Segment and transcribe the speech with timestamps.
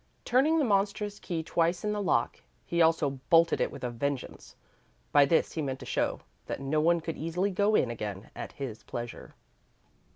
[0.25, 4.55] Turning the monstrous key twice in the lock, he also bolted it with a vengeance.
[5.11, 8.53] By this he meant to show that no one could easily go in again at
[8.53, 9.35] his pleasure.